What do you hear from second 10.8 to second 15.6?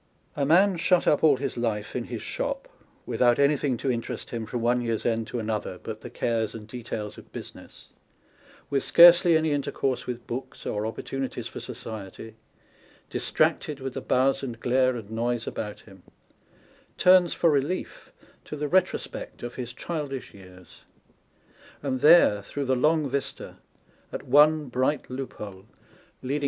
opportunities for society, distracted with tlio buzz and glare and noise